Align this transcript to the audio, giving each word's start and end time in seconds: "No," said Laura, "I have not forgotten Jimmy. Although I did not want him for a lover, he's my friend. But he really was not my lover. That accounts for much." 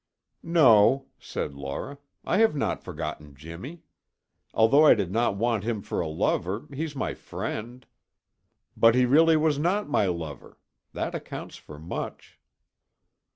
"No," 0.41 1.05
said 1.19 1.53
Laura, 1.53 1.99
"I 2.25 2.37
have 2.37 2.55
not 2.55 2.83
forgotten 2.83 3.35
Jimmy. 3.35 3.83
Although 4.51 4.83
I 4.83 4.95
did 4.95 5.11
not 5.11 5.35
want 5.37 5.63
him 5.63 5.83
for 5.83 5.99
a 6.01 6.07
lover, 6.07 6.65
he's 6.73 6.95
my 6.95 7.13
friend. 7.13 7.85
But 8.75 8.95
he 8.95 9.05
really 9.05 9.37
was 9.37 9.59
not 9.59 9.89
my 9.91 10.07
lover. 10.07 10.57
That 10.93 11.13
accounts 11.13 11.57
for 11.57 11.77
much." 11.77 12.39